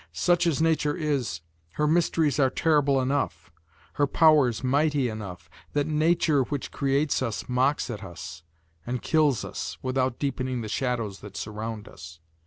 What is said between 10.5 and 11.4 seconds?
the shadows that